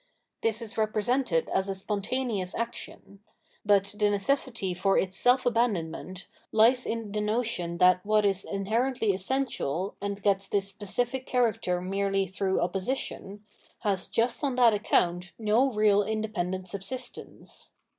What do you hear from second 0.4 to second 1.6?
This is repre sented